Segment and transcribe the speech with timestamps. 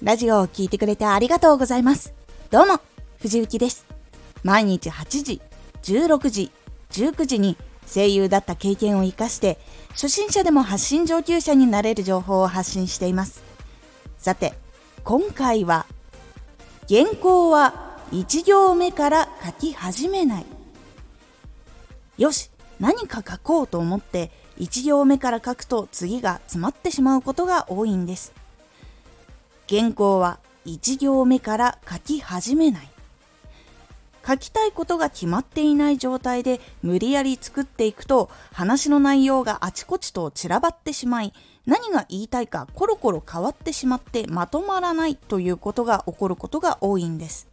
[0.00, 2.14] ラジオを聴いてくれてありがとうございます。
[2.52, 2.78] どうも、
[3.18, 3.84] 藤幸です。
[4.44, 5.40] 毎日8時、
[5.82, 6.52] 16時、
[6.92, 7.56] 19時に
[7.92, 9.58] 声優だった経験を活かして、
[9.90, 13.42] 初心者でも発信上級者になれる情報を発信しています。
[14.18, 14.54] さて、
[15.02, 15.84] 今回は、
[16.88, 20.46] 原稿は1行目から書き始めない。
[22.18, 24.30] よし、何か書こうと思って
[24.60, 28.37] 1行目から書くと次が詰まってしまうことが多いんです。
[29.68, 32.88] 原稿は1行目から書き始めない。
[34.26, 41.32] 書きたいことが決まっていない状態で無理やり作っていくと話の内容があちこちと散らばってしまい
[41.64, 47.48] 何が言いたいかコロコロ変わってしまってまとまらないということが起こることが多いんです。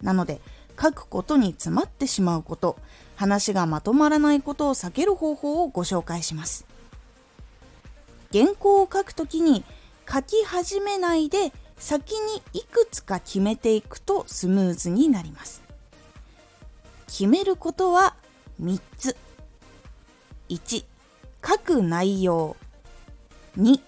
[0.00, 0.40] なので
[0.80, 2.76] 書くことに詰まってしまうこと
[3.16, 6.66] 話がまとまらないことを避ける方法をご紹介します。
[8.32, 9.64] 原稿を書くときに
[10.10, 15.62] 書き始めないで先にいくつか決めていくとスムーズになります。
[17.06, 18.16] 決めることは
[18.62, 19.16] 3つ。
[20.48, 20.84] 1
[21.46, 22.56] 書く内容。
[23.58, 23.80] 2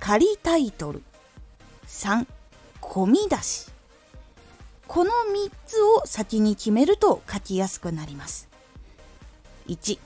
[0.00, 1.02] 仮タイトル。
[1.86, 2.26] 3
[2.80, 3.70] 込み出し。
[4.86, 8.48] この3つを先に決めると書きやすくなります。
[9.66, 9.98] 1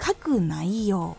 [0.00, 1.16] 書く内容。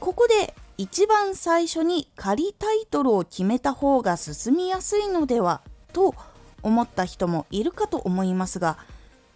[0.00, 5.60] ここで一番最初に仮タイトルを決めた方が進みやすいのでは
[5.92, 6.14] と
[6.62, 8.78] 思った人もいるかと思いますが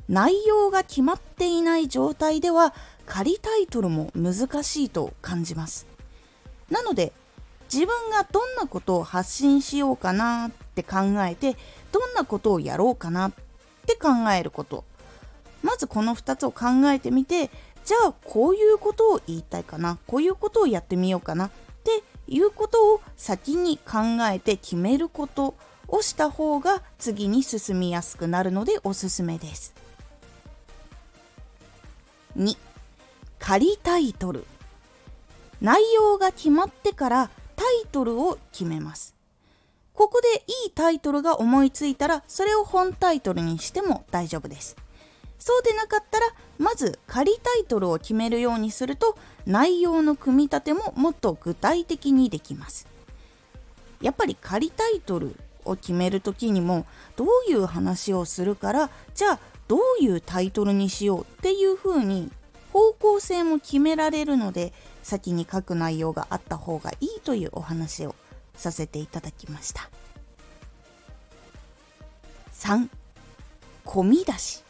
[0.08, 2.74] 内容が決まっていない状態では
[3.06, 5.86] 仮タイトルも難しいと感じます。
[6.70, 7.12] なので
[7.72, 10.98] 自分がどんなことを発信しようかなって考
[11.28, 11.56] えて
[11.90, 13.32] どんなことをやろうかなっ
[13.86, 14.84] て考えること。
[15.62, 17.50] まずこの2つを考えてみて
[17.86, 21.50] じゃあこういうことを言いたいかなこういうことをやってみようかなっ
[21.84, 25.54] ていうことを先に考えて決めること
[25.86, 29.72] をした方が次に進みやすくなるのでおすすめです。
[32.36, 32.56] 2
[33.38, 34.44] 仮タイトル。
[35.60, 39.14] 内容が決まってからタイトルを決めます。
[39.94, 44.76] ここでいいタイトルが思いついたらそれを本タイトルにしても大丈夫です。
[45.38, 46.26] そうでなかったら
[46.58, 49.16] まず仮タイトルを決めるようにすると
[49.46, 52.86] 内容の組み立てももっと具体的にできます。
[54.00, 56.86] やっぱり仮タイトルを決める時にも
[57.16, 59.38] どういう話をするからじゃあ
[59.68, 62.30] どういうタイトルにしようっていう風に
[62.72, 64.72] 方向性も決められるので
[65.02, 68.14] 先に書く内容があった方がいいというお話を
[68.54, 69.88] させていただきました。
[72.52, 72.88] 3
[73.84, 74.65] 込み出し。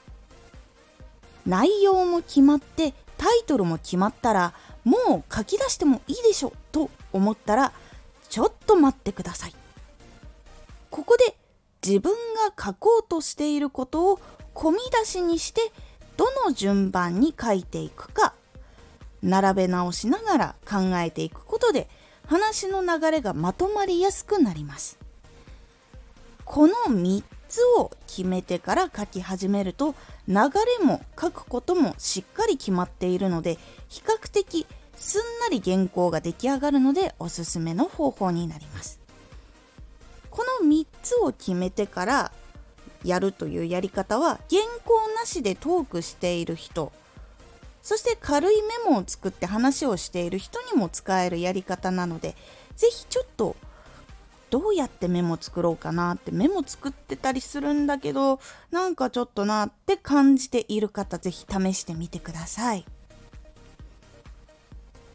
[1.47, 4.53] 内容も決まってタイトルも決まったら
[4.85, 7.73] もう書き出してもいいでしょと思ったら
[8.29, 9.55] ちょっと待ってください。
[10.91, 11.37] ここで
[11.87, 14.21] 自分が書こうとしていることを
[14.55, 15.73] 込み出しにして
[16.17, 18.35] どの順番に書いていくか
[19.23, 21.89] 並べ直しながら考えていくことで
[22.27, 24.99] 話の流れがまとまりやすくなります。
[26.45, 29.95] この3つを決めてから書き始めると
[30.29, 30.35] 流
[30.79, 33.59] れも書くこともしっかり決まっているので
[33.89, 39.01] 比較的すんなり原稿が出来上がるのでおすすめの方法になります。
[40.37, 42.33] この3つを決めてから
[43.05, 46.93] やるというやり方は原稿なしでトークしている人
[47.81, 52.35] そして軽いメモを作って話をしている人にも使えるやり方なので
[52.77, 53.57] 是非ちょっと
[54.51, 58.41] どうやってメモ作ろうかなってメモ作ってたりするんだけど
[58.71, 62.85] なんかちょっとなって感じている方是非試してみてください。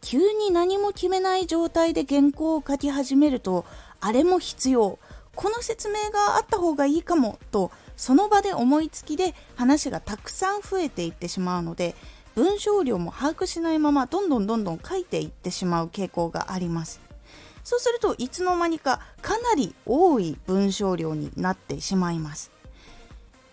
[0.02, 3.66] 急に何も決めない状態で原稿を書き始めると
[4.00, 5.00] あれも必要。
[5.34, 11.96] この説明があった方がいいかもとその場で思いつきで話がたくさん増えていってしまうので
[12.36, 17.00] 文章量も把握しないままどんどんどんどん書いていってしまう傾向があります。
[17.64, 22.52] そうするといつの間にかかなり多い文章量になってしまいます。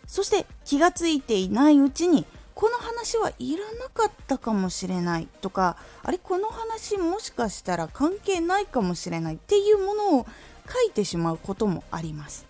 [0.06, 2.24] そして気がついていないうちに
[2.54, 10.26] この話はいらなかったかもしれないとかあれこの話もしかしたら関係ないかもしれないっていうものを
[10.66, 12.46] 書いてしまうこともあります。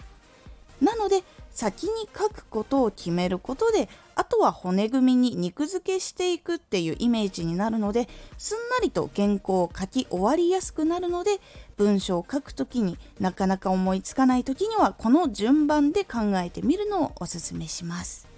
[0.80, 1.24] なので
[1.58, 11.40] 先に書くことを決めることであとは骨組みに肉付けしていくっていうイメージになるのですんなりと原稿を書き終わりやすくなるので
[11.76, 18.28] 文章を書くときになかなか思いつかない時にはこの順番で考えてみるのをおすすめします。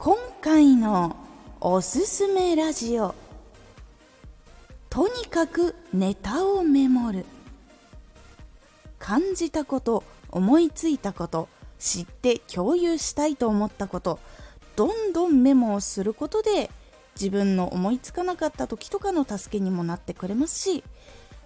[0.00, 1.14] 今回の
[1.60, 3.14] おすすめラジオ。
[4.90, 7.26] とにかくネタをメモる。
[8.98, 11.48] 感じたこと思いついたこと
[11.78, 14.18] 知って共有したいと思ったこと
[14.74, 16.70] どんどんメモをすることで
[17.14, 20.82] 自分の思いつかなかった時とかの助けにもなってくれますし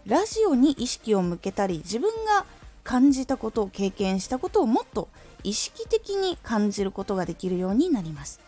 [0.07, 2.47] ラジオに意識を向けたり自分が
[2.85, 5.09] 感じたことを経験したことをもっと
[5.43, 8.41] 意識的に感じることができるようになります。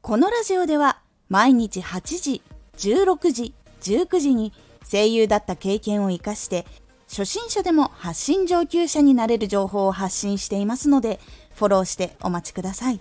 [0.00, 2.42] このラジオでは毎日8時
[2.76, 4.52] 16時19時に
[4.90, 6.66] 声優だった経験を生かして
[7.14, 11.20] 初心者でも発信上級者になれる情報を発信していますので
[11.54, 12.98] フォローしてお待ちください。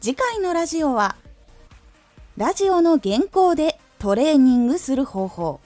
[0.00, 1.16] 次回のラジオは
[2.38, 5.60] ラジオの原稿でトレーニングする方法。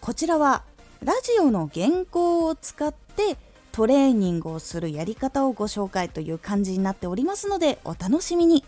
[0.00, 0.62] こちらは
[1.02, 3.36] ラジオの原稿を使って
[3.72, 8.64] トレーニングをするやり方をご紹介という感じになっておりますのでお楽しみに。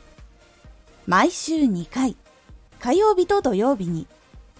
[1.07, 2.17] 毎週2回
[2.81, 4.09] 火曜日と土曜日に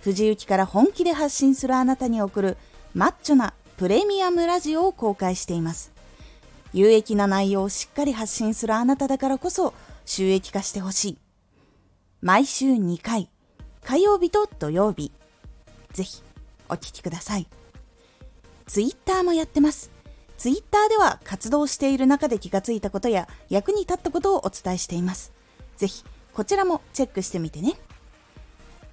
[0.07, 2.57] 藤雪から本気で発信するあなたに送る
[2.95, 5.91] マッチョなプレミアムラジオを公開しています。
[6.73, 9.75] 有益な内容をしっかり発信するあなただからこそ
[10.05, 11.19] 収益化してほしい。
[12.21, 13.29] 毎週2回
[13.83, 15.11] 火曜日と土曜日。
[15.93, 16.23] ぜひ
[16.69, 17.49] お聴きください。
[18.69, 19.91] ツイッターもやってます。
[20.39, 25.33] ツイッターでは活動している中で気がついたことや役に立ったことをお伝えしています。
[25.77, 27.75] ぜひこちらもチェックしてみてね。